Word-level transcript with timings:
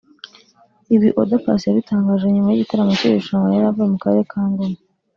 Ibi 0.95 1.09
Oda 1.21 1.37
Paccy 1.43 1.65
yabitangaje 1.67 2.25
nyuma 2.27 2.49
y’igitaramo 2.51 2.93
cy’iri 2.99 3.17
rushanwa 3.21 3.47
yari 3.55 3.65
avuyemo 3.69 3.91
mu 3.93 3.97
karere 4.03 4.23
ka 4.31 4.41
Ngoma 4.49 4.77